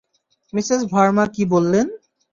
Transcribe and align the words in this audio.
Mrs 0.53 0.81
Verma 0.93 1.25
কী 1.35 1.43
বললেন? 1.53 1.87